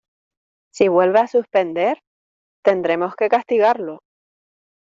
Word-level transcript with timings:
Si 0.73 0.87
vuelve 0.87 1.19
a 1.19 1.27
suspender, 1.27 2.01
tendremos 2.65 3.15
que 3.15 3.29
castigarlo. 3.29 3.99